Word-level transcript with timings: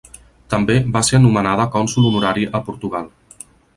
També 0.53 0.77
va 0.95 1.03
ser 1.09 1.19
nomenada 1.25 1.67
cònsol 1.75 2.07
honorari 2.09 2.47
a 2.61 2.63
Portugal. 2.71 3.07